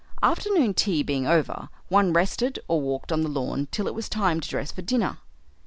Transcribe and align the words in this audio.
Afternoon 0.23 0.73
tea 0.73 1.03
being 1.03 1.27
over, 1.27 1.69
one 1.87 2.11
rested 2.11 2.57
or 2.67 2.81
walked 2.81 3.11
on 3.11 3.21
the 3.21 3.29
lawn 3.29 3.67
till 3.69 3.85
it 3.85 3.93
was 3.93 4.09
time 4.09 4.39
to 4.39 4.49
dress 4.49 4.71
for 4.71 4.81
dinner. 4.81 5.19